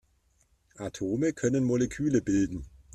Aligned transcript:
Atome 0.77 1.31
können 1.31 1.63
Moleküle 1.63 2.23
bilden. 2.23 2.65